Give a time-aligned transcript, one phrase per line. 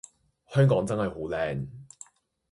[0.47, 1.67] 香港真係好靚